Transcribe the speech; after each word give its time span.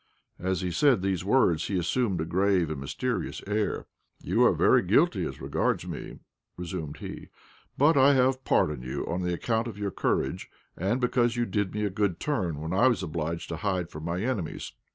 As 0.39 0.61
he 0.61 0.71
said 0.71 1.03
these 1.03 1.23
words 1.23 1.67
he 1.67 1.77
assumed 1.77 2.21
a 2.21 2.25
grave 2.25 2.71
and 2.71 2.79
mysterious 2.81 3.39
air. 3.45 3.85
"You 4.23 4.43
are 4.45 4.51
very 4.51 4.81
guilty 4.81 5.27
as 5.27 5.39
regards 5.39 5.85
me," 5.85 6.17
resumed 6.57 6.97
he, 6.97 7.29
"but 7.77 7.95
I 7.95 8.15
have 8.15 8.43
pardoned 8.43 8.83
you 8.83 9.05
on 9.05 9.23
account 9.29 9.67
of 9.67 9.77
your 9.77 9.91
courage, 9.91 10.49
and 10.75 10.99
because 10.99 11.35
you 11.37 11.45
did 11.45 11.75
me 11.75 11.85
a 11.85 11.91
good 11.91 12.19
turn 12.19 12.61
when 12.61 12.73
I 12.73 12.87
was 12.87 13.03
obliged 13.03 13.47
to 13.49 13.57
hide 13.57 13.91
from 13.91 14.03
my 14.05 14.23
enemies. 14.23 14.71